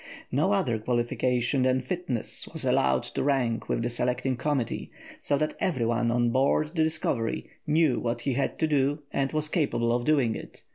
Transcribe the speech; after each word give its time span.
No 0.31 0.51
other 0.51 0.79
qualification 0.79 1.61
than 1.61 1.79
fitness 1.79 2.47
was 2.47 2.65
allowed 2.65 3.03
to 3.03 3.21
rank 3.21 3.69
with 3.69 3.83
the 3.83 3.89
selecting 3.91 4.35
committee, 4.35 4.89
so 5.19 5.37
that 5.37 5.53
every 5.59 5.85
one 5.85 6.09
on 6.09 6.31
board 6.31 6.69
the 6.69 6.83
Discovery 6.83 7.51
knew 7.67 7.99
what 7.99 8.21
he 8.21 8.33
had 8.33 8.57
to 8.57 8.67
do 8.67 9.03
and 9.13 9.31
was 9.31 9.47
capable 9.47 9.95
of 9.95 10.03
doing 10.03 10.33
it. 10.33 10.63